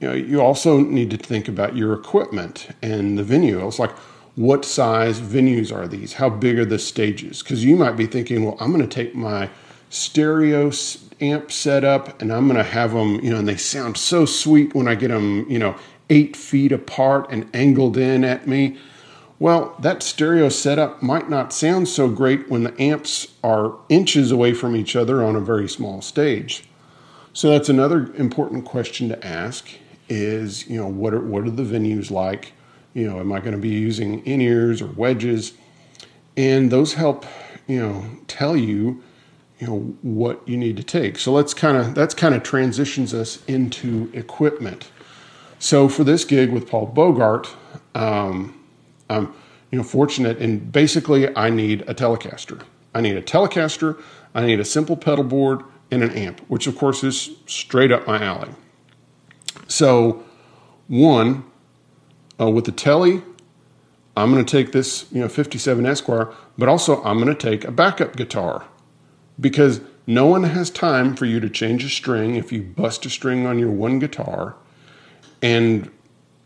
you 0.00 0.08
know, 0.08 0.14
you 0.14 0.40
also 0.40 0.80
need 0.80 1.10
to 1.10 1.16
think 1.18 1.46
about 1.46 1.76
your 1.76 1.92
equipment 1.92 2.68
and 2.82 3.18
the 3.18 3.22
venue. 3.22 3.66
It's 3.66 3.78
like, 3.78 3.92
what 4.34 4.64
size 4.64 5.20
venues 5.20 5.74
are 5.74 5.86
these? 5.86 6.14
How 6.14 6.30
big 6.30 6.58
are 6.58 6.64
the 6.64 6.78
stages? 6.78 7.42
Because 7.42 7.64
you 7.64 7.76
might 7.76 7.96
be 7.96 8.06
thinking, 8.06 8.44
well, 8.44 8.56
I'm 8.60 8.72
going 8.72 8.86
to 8.86 8.94
take 8.94 9.14
my 9.14 9.50
stereo 9.90 10.72
amp 11.20 11.52
setup 11.52 12.22
and 12.22 12.32
I'm 12.32 12.46
going 12.46 12.56
to 12.56 12.62
have 12.62 12.92
them, 12.92 13.20
you 13.22 13.30
know, 13.30 13.38
and 13.38 13.48
they 13.48 13.56
sound 13.56 13.98
so 13.98 14.24
sweet 14.24 14.74
when 14.74 14.88
I 14.88 14.94
get 14.94 15.08
them, 15.08 15.46
you 15.50 15.58
know, 15.58 15.76
eight 16.08 16.34
feet 16.34 16.72
apart 16.72 17.26
and 17.30 17.48
angled 17.54 17.98
in 17.98 18.24
at 18.24 18.46
me. 18.46 18.78
Well, 19.38 19.76
that 19.80 20.02
stereo 20.02 20.48
setup 20.48 21.02
might 21.02 21.28
not 21.28 21.52
sound 21.52 21.88
so 21.88 22.08
great 22.08 22.48
when 22.48 22.64
the 22.64 22.80
amps 22.80 23.34
are 23.42 23.76
inches 23.88 24.30
away 24.30 24.54
from 24.54 24.76
each 24.76 24.96
other 24.96 25.22
on 25.22 25.36
a 25.36 25.40
very 25.40 25.68
small 25.68 26.00
stage. 26.00 26.64
So 27.32 27.50
that's 27.50 27.68
another 27.68 28.12
important 28.14 28.64
question 28.64 29.08
to 29.08 29.26
ask 29.26 29.68
is, 30.10 30.68
you 30.68 30.78
know, 30.78 30.88
what 30.88 31.14
are, 31.14 31.20
what 31.20 31.44
are 31.44 31.50
the 31.50 31.62
venues 31.62 32.10
like? 32.10 32.52
You 32.92 33.08
know, 33.08 33.20
am 33.20 33.32
I 33.32 33.38
going 33.40 33.52
to 33.52 33.58
be 33.58 33.68
using 33.68 34.24
in 34.26 34.40
ears 34.40 34.82
or 34.82 34.86
wedges? 34.86 35.52
And 36.36 36.70
those 36.70 36.94
help, 36.94 37.24
you 37.66 37.80
know, 37.80 38.04
tell 38.26 38.56
you, 38.56 39.02
you 39.58 39.66
know, 39.66 39.78
what 40.02 40.46
you 40.48 40.56
need 40.56 40.76
to 40.78 40.82
take. 40.82 41.18
So 41.18 41.32
let's 41.32 41.54
kind 41.54 41.76
of, 41.76 41.94
that's 41.94 42.14
kind 42.14 42.34
of 42.34 42.42
transitions 42.42 43.14
us 43.14 43.44
into 43.46 44.10
equipment. 44.12 44.90
So 45.58 45.88
for 45.88 46.04
this 46.04 46.24
gig 46.24 46.50
with 46.50 46.68
Paul 46.68 46.86
Bogart, 46.86 47.54
um, 47.94 48.58
I'm, 49.08 49.34
you 49.70 49.78
know, 49.78 49.84
fortunate 49.84 50.38
and 50.38 50.72
basically 50.72 51.34
I 51.36 51.50
need 51.50 51.82
a 51.82 51.94
Telecaster. 51.94 52.62
I 52.94 53.00
need 53.00 53.16
a 53.16 53.22
Telecaster, 53.22 54.00
I 54.34 54.46
need 54.46 54.58
a 54.58 54.64
simple 54.64 54.96
pedal 54.96 55.24
board 55.24 55.62
and 55.90 56.02
an 56.02 56.10
amp, 56.12 56.40
which 56.48 56.66
of 56.66 56.76
course 56.76 57.04
is 57.04 57.30
straight 57.46 57.92
up 57.92 58.06
my 58.06 58.22
alley. 58.22 58.50
So, 59.70 60.24
one, 60.88 61.44
uh, 62.40 62.50
with 62.50 62.64
the 62.64 62.72
Telly, 62.72 63.22
I'm 64.16 64.32
going 64.32 64.44
to 64.44 64.50
take 64.50 64.72
this, 64.72 65.06
you 65.12 65.20
know, 65.20 65.28
57 65.28 65.86
Esquire, 65.86 66.32
but 66.58 66.68
also 66.68 67.02
I'm 67.04 67.18
going 67.22 67.34
to 67.34 67.34
take 67.34 67.64
a 67.64 67.70
backup 67.70 68.16
guitar 68.16 68.66
because 69.38 69.80
no 70.08 70.26
one 70.26 70.42
has 70.42 70.70
time 70.70 71.14
for 71.14 71.24
you 71.24 71.38
to 71.40 71.48
change 71.48 71.84
a 71.84 71.88
string 71.88 72.34
if 72.34 72.50
you 72.50 72.62
bust 72.62 73.06
a 73.06 73.10
string 73.10 73.46
on 73.46 73.58
your 73.60 73.70
one 73.70 74.00
guitar, 74.00 74.56
and 75.40 75.90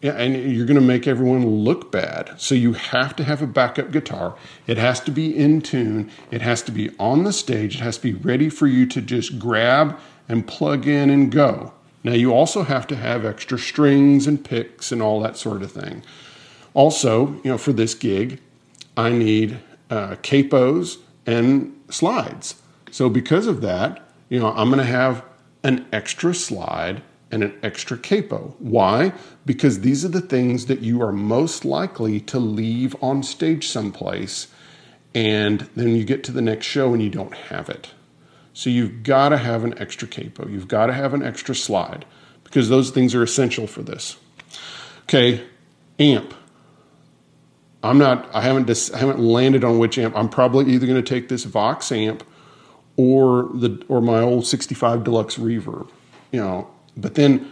yeah, 0.03 0.13
and 0.13 0.53
you're 0.53 0.67
going 0.67 0.79
to 0.79 0.87
make 0.87 1.07
everyone 1.07 1.47
look 1.47 1.91
bad. 1.91 2.39
So 2.39 2.55
you 2.55 2.75
have 2.75 3.17
to 3.17 3.25
have 3.25 3.41
a 3.41 3.47
backup 3.47 3.91
guitar. 3.91 4.37
It 4.67 4.77
has 4.77 5.01
to 5.01 5.11
be 5.11 5.35
in 5.35 5.63
tune. 5.63 6.11
It 6.31 6.43
has 6.43 6.61
to 6.65 6.73
be 6.73 6.91
on 6.99 7.25
the 7.25 7.33
stage. 7.33 7.77
It 7.77 7.81
has 7.81 7.97
to 7.97 8.03
be 8.03 8.13
ready 8.13 8.51
for 8.51 8.67
you 8.67 8.85
to 8.87 9.01
just 9.01 9.39
grab 9.39 9.99
and 10.29 10.47
plug 10.47 10.87
in 10.87 11.09
and 11.09 11.33
go. 11.33 11.73
Now, 12.05 12.13
you 12.13 12.35
also 12.35 12.63
have 12.65 12.87
to 12.89 12.97
have 12.97 13.25
extra 13.25 13.59
strings 13.59 14.27
and 14.27 14.45
picks 14.45 14.93
and 14.93 15.01
all 15.01 15.21
that 15.21 15.39
sort 15.39 15.63
of 15.63 15.73
thing. 15.73 16.03
Also, 16.75 17.33
you 17.43 17.51
know, 17.51 17.59
for 17.59 17.73
this 17.73 17.95
gig, 17.95 18.41
I 18.97 19.11
need 19.11 19.59
uh, 19.89 20.17
capos 20.17 20.99
and 21.27 21.81
slides. 21.89 22.57
So, 22.91 23.09
because 23.09 23.47
of 23.47 23.63
that, 23.63 24.07
you 24.29 24.39
know, 24.39 24.53
I'm 24.53 24.69
going 24.69 24.79
to 24.79 24.85
have 24.85 25.25
an 25.63 25.87
extra 25.93 26.35
slide 26.35 27.03
and 27.31 27.43
an 27.43 27.59
extra 27.63 27.97
capo. 27.97 28.55
Why? 28.59 29.13
Because 29.47 29.81
these 29.81 30.05
are 30.05 30.09
the 30.09 30.21
things 30.21 30.67
that 30.67 30.81
you 30.81 31.03
are 31.03 31.13
most 31.13 31.65
likely 31.65 32.21
to 32.21 32.39
leave 32.39 32.95
on 33.03 33.23
stage 33.23 33.67
someplace, 33.67 34.49
and 35.15 35.61
then 35.75 35.97
you 35.97 36.05
get 36.05 36.23
to 36.25 36.33
the 36.33 36.43
next 36.43 36.67
show 36.67 36.93
and 36.93 37.03
you 37.03 37.11
don't 37.11 37.35
have 37.35 37.71
it. 37.71 37.91
So 38.55 38.71
you've 38.71 39.03
got 39.03 39.31
to 39.31 39.37
have 39.37 39.65
an 39.65 39.77
extra 39.79 40.07
capo. 40.09 40.49
You've 40.49 40.69
got 40.69 40.87
to 40.87 40.93
have 40.93 41.13
an 41.13 41.23
extra 41.23 41.55
slide 41.55 42.07
because 42.45 42.69
those 42.69 42.91
things 42.91 43.15
are 43.15 43.23
essential 43.23 43.67
for 43.67 43.83
this. 43.83 44.17
Okay, 45.03 45.45
amp. 45.99 46.33
I'm 47.83 47.99
not. 47.99 48.31
I 48.33 48.41
haven't. 48.41 48.67
Dis, 48.67 48.93
I 48.93 48.99
haven't 48.99 49.19
landed 49.19 49.65
on 49.65 49.79
which 49.79 49.99
amp. 49.99 50.17
I'm 50.17 50.29
probably 50.29 50.73
either 50.73 50.87
going 50.87 51.03
to 51.03 51.07
take 51.09 51.29
this 51.29 51.45
Vox 51.45 51.93
amp 51.93 52.25
or 52.97 53.51
the 53.53 53.85
or 53.89 54.01
my 54.01 54.21
old 54.21 54.47
65 54.47 55.05
Deluxe 55.05 55.37
Reverb. 55.37 55.91
You 56.33 56.41
know, 56.41 56.71
but 56.97 57.17
then 57.17 57.51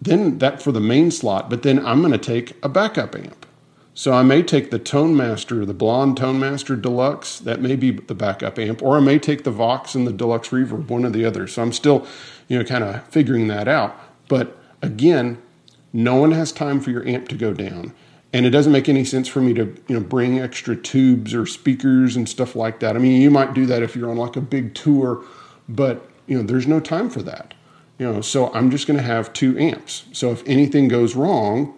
then 0.00 0.38
that 0.38 0.60
for 0.60 0.72
the 0.72 0.80
main 0.80 1.10
slot. 1.10 1.50
But 1.50 1.62
then 1.62 1.84
I'm 1.86 2.00
going 2.00 2.12
to 2.12 2.18
take 2.18 2.56
a 2.64 2.68
backup 2.68 3.14
amp. 3.14 3.46
So 3.94 4.12
I 4.12 4.22
may 4.22 4.42
take 4.42 4.70
the 4.70 4.78
Tone 4.78 5.14
Master, 5.16 5.66
the 5.66 5.74
Blonde 5.74 6.16
Tone 6.16 6.40
Master 6.40 6.76
Deluxe, 6.76 7.38
that 7.40 7.60
may 7.60 7.76
be 7.76 7.90
the 7.90 8.14
backup 8.14 8.58
amp, 8.58 8.82
or 8.82 8.96
I 8.96 9.00
may 9.00 9.18
take 9.18 9.44
the 9.44 9.50
Vox 9.50 9.94
and 9.94 10.06
the 10.06 10.12
Deluxe 10.12 10.48
Reverb, 10.48 10.88
one 10.88 11.04
or 11.04 11.10
the 11.10 11.26
other. 11.26 11.46
So 11.46 11.62
I'm 11.62 11.72
still, 11.72 12.06
you 12.48 12.58
know, 12.58 12.64
kind 12.64 12.84
of 12.84 13.06
figuring 13.08 13.48
that 13.48 13.68
out. 13.68 13.94
But 14.28 14.56
again, 14.80 15.42
no 15.92 16.16
one 16.16 16.32
has 16.32 16.52
time 16.52 16.80
for 16.80 16.90
your 16.90 17.06
amp 17.06 17.28
to 17.28 17.36
go 17.36 17.52
down. 17.52 17.92
And 18.32 18.46
it 18.46 18.50
doesn't 18.50 18.72
make 18.72 18.88
any 18.88 19.04
sense 19.04 19.28
for 19.28 19.42
me 19.42 19.52
to, 19.54 19.64
you 19.88 19.94
know, 19.94 20.00
bring 20.00 20.40
extra 20.40 20.74
tubes 20.74 21.34
or 21.34 21.44
speakers 21.44 22.16
and 22.16 22.26
stuff 22.26 22.56
like 22.56 22.80
that. 22.80 22.96
I 22.96 22.98
mean, 22.98 23.20
you 23.20 23.30
might 23.30 23.52
do 23.52 23.66
that 23.66 23.82
if 23.82 23.94
you're 23.94 24.10
on 24.10 24.16
like 24.16 24.36
a 24.36 24.40
big 24.40 24.74
tour, 24.74 25.22
but 25.68 26.08
you 26.26 26.38
know, 26.38 26.42
there's 26.42 26.66
no 26.66 26.80
time 26.80 27.10
for 27.10 27.20
that. 27.22 27.52
You 27.98 28.10
know, 28.10 28.20
so 28.22 28.50
I'm 28.54 28.70
just 28.70 28.86
going 28.86 28.96
to 28.96 29.04
have 29.04 29.34
two 29.34 29.56
amps. 29.58 30.06
So 30.12 30.32
if 30.32 30.42
anything 30.48 30.88
goes 30.88 31.14
wrong, 31.14 31.74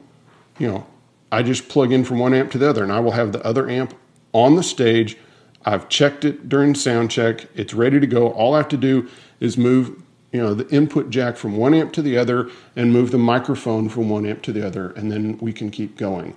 you 0.61 0.69
know, 0.69 0.87
I 1.35 1.43
just 1.43 1.69
plug 1.69 1.93
in 1.93 2.05
from 2.05 2.19
one 2.21 2.35
amp 2.35 2.51
to 2.53 2.59
the 2.59 2.69
other 2.71 2.83
and 2.83 2.93
I 2.93 3.01
will 3.01 3.13
have 3.13 3.33
the 3.33 3.45
other 3.45 3.69
amp 3.69 3.95
on 4.33 4.57
the 4.57 4.63
stage. 4.63 5.17
I've 5.65 5.89
checked 5.89 6.25
it 6.25 6.49
during 6.49 6.75
sound 6.75 7.11
check. 7.11 7.47
It's 7.55 7.75
ready 7.75 8.01
to 8.01 8.07
go. 8.07 8.31
All 8.31 8.55
I 8.55 8.59
have 8.59 8.69
to 8.69 8.77
do 8.77 9.09
is 9.41 9.59
move, 9.59 10.03
you 10.33 10.41
know, 10.41 10.55
the 10.55 10.69
input 10.69 11.11
jack 11.11 11.37
from 11.37 11.57
one 11.57 11.75
amp 11.75 11.93
to 11.95 12.03
the 12.03 12.17
other 12.19 12.51
and 12.77 12.93
move 12.93 13.11
the 13.11 13.19
microphone 13.19 13.89
from 13.89 14.11
one 14.11 14.27
amp 14.27 14.43
to 14.43 14.53
the 14.53 14.67
other 14.67 14.91
and 14.93 15.11
then 15.13 15.39
we 15.39 15.53
can 15.53 15.71
keep 15.71 15.97
going. 15.97 16.35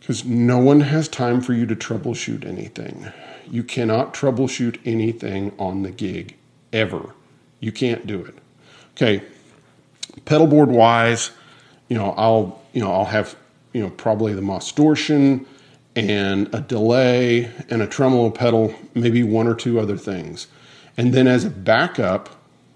because 0.00 0.24
no 0.26 0.58
one 0.58 0.80
has 0.80 1.08
time 1.08 1.40
for 1.40 1.54
you 1.54 1.66
to 1.66 1.76
troubleshoot 1.76 2.44
anything. 2.44 3.10
You 3.50 3.64
cannot 3.64 4.12
troubleshoot 4.12 4.78
anything 4.84 5.52
on 5.58 5.82
the 5.82 5.90
gig 5.90 6.36
ever. 6.72 7.14
You 7.60 7.72
can't 7.72 8.06
do 8.06 8.22
it. 8.24 8.34
Okay, 8.92 9.22
pedal 10.26 10.46
board 10.46 10.70
wise, 10.70 11.30
you 11.88 11.96
know, 11.96 12.14
I'll 12.18 12.62
you 12.74 12.82
know 12.82 12.92
I'll 12.92 13.06
have 13.06 13.36
you 13.74 13.82
know 13.82 13.90
probably 13.90 14.32
the 14.32 14.40
distortion 14.40 15.46
and 15.96 16.52
a 16.54 16.60
delay 16.60 17.50
and 17.70 17.82
a 17.82 17.86
tremolo 17.86 18.30
pedal, 18.30 18.74
maybe 18.94 19.22
one 19.22 19.46
or 19.46 19.54
two 19.54 19.78
other 19.78 19.96
things. 19.96 20.48
And 20.96 21.12
then 21.12 21.26
as 21.26 21.44
a 21.44 21.50
backup 21.50 22.30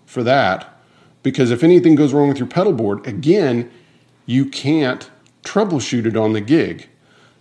for 0.06 0.22
that, 0.22 0.78
because 1.22 1.50
if 1.50 1.64
anything 1.64 1.94
goes 1.94 2.12
wrong 2.12 2.28
with 2.28 2.38
your 2.38 2.46
pedal 2.46 2.72
board, 2.72 3.06
again, 3.06 3.70
you 4.26 4.44
can't 4.44 5.10
troubleshoot 5.42 6.06
it 6.06 6.16
on 6.16 6.32
the 6.32 6.40
gig. 6.40 6.88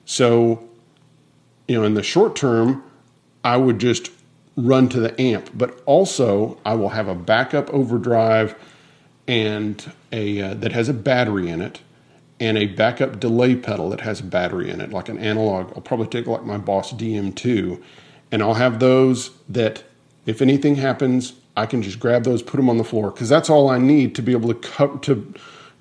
So, 0.06 0.68
you 1.68 1.76
know, 1.76 1.84
in 1.84 1.94
the 1.94 2.04
short 2.04 2.36
term, 2.36 2.84
I 3.44 3.58
would 3.58 3.80
just 3.80 4.10
run 4.56 4.90
to 4.90 5.00
the 5.00 5.20
amp, 5.22 5.52
but 5.54 5.82
also 5.86 6.58
I 6.66 6.74
will 6.74 6.90
have 6.90 7.08
a 7.08 7.16
backup 7.16 7.70
overdrive 7.70 8.56
and 9.28 9.92
a 10.12 10.42
uh, 10.42 10.54
that 10.56 10.72
has 10.72 10.90
a 10.90 10.94
battery 10.94 11.50
in 11.50 11.62
it 11.62 11.82
and 12.40 12.58
a 12.58 12.68
backup 12.68 13.20
delay 13.20 13.56
pedal 13.56 13.90
that 13.90 14.02
has 14.02 14.20
a 14.20 14.24
battery 14.24 14.70
in 14.70 14.80
it, 14.82 14.92
like 14.92 15.10
an 15.10 15.18
analog. 15.18 15.72
I'll 15.76 15.82
probably 15.82 16.08
take 16.08 16.28
like 16.28 16.44
my 16.44 16.58
Boss 16.58 16.94
DM2, 16.94 17.82
and 18.32 18.44
I'll 18.44 18.54
have 18.56 18.80
those 18.80 19.32
that 19.50 19.84
if 20.26 20.42
anything 20.42 20.76
happens, 20.76 21.34
I 21.56 21.66
can 21.66 21.82
just 21.82 22.00
grab 22.00 22.24
those, 22.24 22.44
put 22.44 22.58
them 22.58 22.70
on 22.70 22.78
the 22.78 22.84
floor, 22.84 23.12
because 23.12 23.30
that's 23.30 23.50
all 23.50 23.70
I 23.70 23.80
need 23.80 24.14
to 24.16 24.22
be 24.22 24.34
able 24.34 24.54
to 24.54 24.60
co- 24.70 24.98
to 24.98 25.34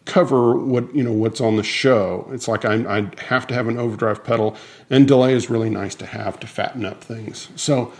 cover 0.07 0.57
what 0.57 0.95
you 0.95 1.03
know 1.03 1.13
what's 1.13 1.41
on 1.41 1.57
the 1.57 1.63
show. 1.63 2.27
It's 2.33 2.49
like 2.49 2.65
I, 2.65 2.99
I 2.99 3.11
have 3.25 3.47
to 3.49 3.55
have 3.55 3.69
an 3.69 3.79
overdrive 3.79 4.25
pedal, 4.25 4.57
and 4.89 5.07
delay 5.07 5.35
is 5.35 5.51
really 5.51 5.69
nice 5.69 5.95
to 5.97 6.07
have 6.07 6.41
to 6.41 6.47
fatten 6.47 6.85
up 6.87 7.05
things. 7.05 7.49
So, 7.57 7.93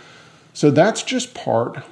so 0.53 0.71
that's 0.71 1.03
just 1.03 1.35
part 1.35 1.83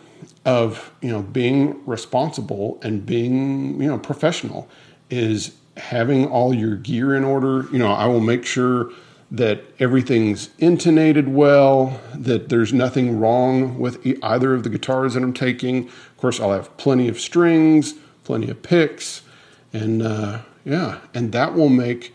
of 0.45 0.91
you 1.01 1.09
know 1.09 1.21
being 1.21 1.85
responsible 1.85 2.79
and 2.81 3.05
being 3.05 3.79
you 3.79 3.87
know 3.87 3.99
professional 3.99 4.67
is 5.11 5.55
having 5.77 6.27
all 6.27 6.53
your 6.53 6.75
gear 6.75 7.15
in 7.15 7.23
order. 7.23 7.67
You 7.71 7.79
know, 7.79 7.91
I 7.91 8.07
will 8.07 8.21
make 8.21 8.45
sure 8.45 8.91
that 9.31 9.63
everything's 9.79 10.49
intonated 10.59 11.27
well, 11.27 11.99
that 12.13 12.49
there's 12.49 12.71
nothing 12.71 13.19
wrong 13.19 13.79
with 13.79 14.05
either 14.23 14.53
of 14.53 14.63
the 14.63 14.69
guitars 14.69 15.15
that 15.15 15.23
I'm 15.23 15.33
taking. 15.33 15.87
Of 15.87 16.17
course, 16.17 16.39
I'll 16.39 16.53
have 16.53 16.75
plenty 16.77 17.07
of 17.07 17.19
strings, 17.19 17.93
plenty 18.23 18.49
of 18.49 18.61
picks, 18.61 19.23
and 19.73 20.01
uh, 20.01 20.41
yeah, 20.63 20.99
and 21.13 21.31
that 21.31 21.53
will 21.53 21.69
make 21.69 22.13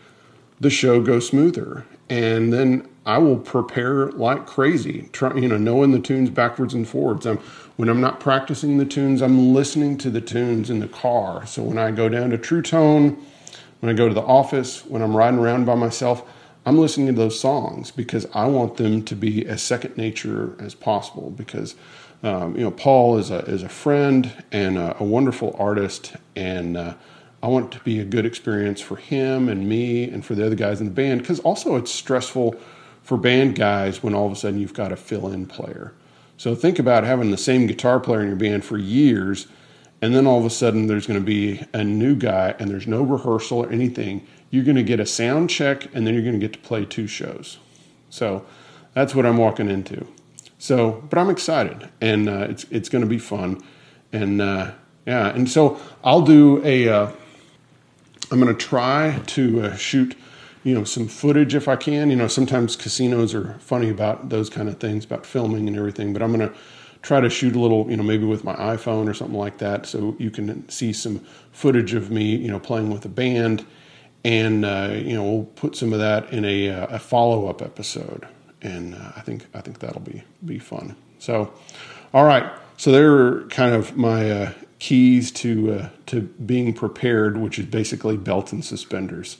the 0.59 0.69
show 0.69 1.01
go 1.01 1.19
smoother. 1.19 1.85
And 2.09 2.51
then 2.51 2.87
I 3.05 3.17
will 3.17 3.37
prepare 3.37 4.11
like 4.11 4.45
crazy, 4.45 5.09
try, 5.11 5.35
you 5.35 5.47
know, 5.47 5.57
knowing 5.57 5.91
the 5.91 5.99
tunes 5.99 6.29
backwards 6.29 6.73
and 6.73 6.87
forwards. 6.87 7.25
I'm, 7.25 7.37
when 7.77 7.89
I'm 7.89 8.01
not 8.01 8.19
practicing 8.19 8.77
the 8.77 8.85
tunes, 8.85 9.21
I'm 9.21 9.53
listening 9.53 9.97
to 9.99 10.09
the 10.09 10.21
tunes 10.21 10.69
in 10.69 10.79
the 10.79 10.87
car. 10.87 11.45
So 11.45 11.63
when 11.63 11.77
I 11.77 11.91
go 11.91 12.09
down 12.09 12.29
to 12.29 12.37
Truetone, 12.37 13.17
when 13.81 13.89
I 13.89 13.97
go 13.97 14.07
to 14.07 14.13
the 14.13 14.21
office, 14.21 14.85
when 14.85 15.01
I'm 15.01 15.15
riding 15.15 15.39
around 15.39 15.65
by 15.65 15.75
myself, 15.75 16.23
I'm 16.65 16.77
listening 16.77 17.07
to 17.07 17.13
those 17.13 17.39
songs 17.39 17.91
because 17.91 18.27
I 18.33 18.45
want 18.45 18.77
them 18.77 19.03
to 19.03 19.15
be 19.15 19.45
as 19.45 19.61
second 19.61 19.97
nature 19.97 20.55
as 20.59 20.75
possible. 20.75 21.31
Because 21.31 21.75
um, 22.23 22.55
you 22.55 22.61
know, 22.61 22.71
Paul 22.71 23.17
is 23.17 23.31
a 23.31 23.39
is 23.39 23.63
a 23.63 23.69
friend 23.69 24.31
and 24.51 24.77
a, 24.77 24.95
a 24.99 25.03
wonderful 25.03 25.55
artist, 25.57 26.13
and 26.35 26.77
uh, 26.77 26.93
I 27.41 27.47
want 27.47 27.73
it 27.73 27.77
to 27.77 27.83
be 27.83 27.99
a 27.99 28.05
good 28.05 28.25
experience 28.25 28.79
for 28.79 28.95
him 28.95 29.49
and 29.49 29.67
me 29.67 30.07
and 30.07 30.23
for 30.23 30.35
the 30.35 30.45
other 30.45 30.55
guys 30.55 30.79
in 30.79 30.85
the 30.85 30.93
band. 30.93 31.21
Because 31.21 31.39
also, 31.39 31.75
it's 31.75 31.91
stressful 31.91 32.55
for 33.01 33.17
band 33.17 33.55
guys 33.55 34.03
when 34.03 34.13
all 34.13 34.27
of 34.27 34.31
a 34.31 34.35
sudden 34.35 34.59
you've 34.59 34.75
got 34.75 34.91
a 34.91 34.95
fill-in 34.95 35.47
player. 35.47 35.93
So 36.37 36.53
think 36.53 36.77
about 36.77 37.03
having 37.03 37.31
the 37.31 37.37
same 37.37 37.65
guitar 37.65 37.99
player 37.99 38.21
in 38.21 38.27
your 38.27 38.35
band 38.35 38.63
for 38.63 38.77
years 38.77 39.47
and 40.01 40.15
then 40.15 40.25
all 40.25 40.39
of 40.39 40.45
a 40.45 40.49
sudden 40.49 40.87
there's 40.87 41.05
going 41.05 41.19
to 41.19 41.25
be 41.25 41.63
a 41.73 41.83
new 41.83 42.15
guy 42.15 42.55
and 42.59 42.69
there's 42.69 42.87
no 42.87 43.03
rehearsal 43.03 43.59
or 43.59 43.71
anything. 43.71 44.25
You're 44.49 44.63
going 44.63 44.75
to 44.75 44.83
get 44.83 44.99
a 44.99 45.05
sound 45.05 45.49
check 45.49 45.93
and 45.93 46.05
then 46.05 46.13
you're 46.13 46.23
going 46.23 46.39
to 46.39 46.39
get 46.39 46.53
to 46.53 46.59
play 46.59 46.85
two 46.85 47.07
shows. 47.07 47.59
So 48.09 48.45
that's 48.93 49.15
what 49.15 49.25
i'm 49.25 49.37
walking 49.37 49.69
into. 49.69 50.07
So 50.57 51.03
but 51.09 51.19
i'm 51.19 51.29
excited 51.29 51.89
and 52.01 52.27
uh, 52.27 52.47
it's 52.49 52.65
it's 52.65 52.89
going 52.89 53.03
to 53.03 53.09
be 53.09 53.19
fun. 53.19 53.61
And 54.11 54.41
uh, 54.41 54.71
yeah 55.05 55.29
and 55.29 55.49
so 55.49 55.79
i'll 56.03 56.21
do 56.23 56.63
a 56.65 56.89
am 56.89 57.13
going 58.29 58.47
to 58.47 58.53
try 58.53 59.21
to 59.27 59.61
uh, 59.61 59.75
shoot 59.75 60.17
you 60.63 60.75
know 60.75 60.83
some 60.83 61.07
footage 61.07 61.53
if 61.53 61.67
i 61.67 61.75
can. 61.75 62.09
You 62.09 62.15
know 62.15 62.27
sometimes 62.27 62.75
casinos 62.75 63.35
are 63.35 63.53
funny 63.59 63.89
about 63.89 64.29
those 64.29 64.49
kind 64.49 64.67
of 64.67 64.79
things 64.79 65.05
about 65.05 65.25
filming 65.25 65.67
and 65.67 65.77
everything 65.77 66.11
but 66.11 66.21
i'm 66.21 66.33
going 66.35 66.49
to 66.49 66.55
try 67.01 67.19
to 67.19 67.29
shoot 67.29 67.55
a 67.55 67.59
little, 67.59 67.89
you 67.89 67.97
know, 67.97 68.03
maybe 68.03 68.25
with 68.25 68.43
my 68.43 68.55
iPhone 68.55 69.09
or 69.09 69.13
something 69.13 69.37
like 69.37 69.57
that, 69.57 69.85
so 69.85 70.15
you 70.19 70.29
can 70.29 70.67
see 70.69 70.93
some 70.93 71.19
footage 71.51 71.93
of 71.93 72.11
me, 72.11 72.35
you 72.35 72.47
know, 72.47 72.59
playing 72.59 72.91
with 72.91 73.05
a 73.05 73.09
band, 73.09 73.65
and 74.23 74.63
uh, 74.65 74.91
you 74.93 75.15
know, 75.15 75.23
we'll 75.23 75.43
put 75.43 75.75
some 75.75 75.93
of 75.93 75.99
that 75.99 76.31
in 76.31 76.45
a, 76.45 76.69
uh, 76.69 76.87
a 76.95 76.99
follow 76.99 77.47
up 77.47 77.61
episode, 77.61 78.27
and 78.61 78.95
uh, 78.95 79.11
I 79.15 79.21
think 79.21 79.47
I 79.53 79.61
think 79.61 79.79
that'll 79.79 80.01
be 80.01 80.23
be 80.45 80.59
fun. 80.59 80.95
So, 81.19 81.51
all 82.13 82.25
right, 82.25 82.51
so 82.77 82.91
there 82.91 83.13
are 83.13 83.43
kind 83.49 83.73
of 83.73 83.97
my 83.97 84.29
uh, 84.29 84.51
keys 84.79 85.31
to 85.31 85.73
uh, 85.73 85.89
to 86.07 86.21
being 86.21 86.73
prepared, 86.73 87.37
which 87.37 87.57
is 87.57 87.65
basically 87.65 88.17
belt 88.17 88.53
and 88.53 88.63
suspenders. 88.63 89.37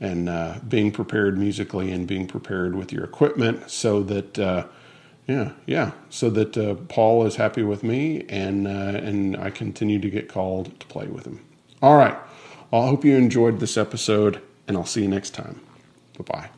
And 0.00 0.28
uh, 0.28 0.60
being 0.68 0.92
prepared 0.92 1.36
musically 1.36 1.90
and 1.90 2.06
being 2.06 2.28
prepared 2.28 2.76
with 2.76 2.92
your 2.92 3.02
equipment 3.02 3.68
so 3.68 4.04
that 4.04 4.38
yeah, 5.28 5.52
yeah. 5.66 5.92
So 6.08 6.30
that 6.30 6.56
uh, 6.56 6.74
Paul 6.88 7.26
is 7.26 7.36
happy 7.36 7.62
with 7.62 7.84
me, 7.84 8.24
and 8.28 8.66
uh, 8.66 8.70
and 8.70 9.36
I 9.36 9.50
continue 9.50 10.00
to 10.00 10.10
get 10.10 10.28
called 10.28 10.80
to 10.80 10.86
play 10.86 11.06
with 11.06 11.26
him. 11.26 11.44
All 11.82 11.96
right. 11.96 12.16
I 12.72 12.86
hope 12.86 13.04
you 13.04 13.16
enjoyed 13.16 13.60
this 13.60 13.76
episode, 13.76 14.40
and 14.66 14.76
I'll 14.76 14.84
see 14.84 15.02
you 15.02 15.08
next 15.08 15.30
time. 15.30 15.60
Bye 16.18 16.24
bye. 16.24 16.57